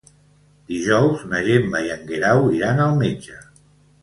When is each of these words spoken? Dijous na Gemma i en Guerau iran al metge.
Dijous 0.71 1.21
na 1.33 1.41
Gemma 1.49 1.83
i 1.89 1.93
en 1.97 2.09
Guerau 2.13 2.49
iran 2.61 2.83
al 2.87 2.97
metge. 3.05 3.39